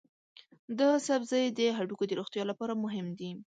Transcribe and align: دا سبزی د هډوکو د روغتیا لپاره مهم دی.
دا 0.79 0.89
سبزی 1.07 1.43
د 1.57 1.59
هډوکو 1.77 2.03
د 2.07 2.11
روغتیا 2.19 2.43
لپاره 2.51 2.73
مهم 2.83 3.07
دی. 3.19 3.31